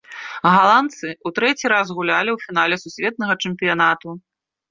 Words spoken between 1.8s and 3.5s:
гулялі ў фінале сусветнага